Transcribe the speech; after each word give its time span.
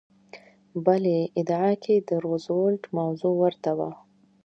بلې 0.85 1.19
ادعا 1.39 1.71
کې 1.83 1.95
د 2.09 2.11
روزولټ 2.25 2.81
موضوع 2.97 3.33
ورته 3.41 3.71
وه. 3.77 3.91